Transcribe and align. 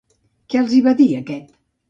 Què 0.53 0.61
els 0.61 0.73
hi 0.77 0.81
va 0.87 0.95
dir 1.03 1.07
aquest? 1.19 1.55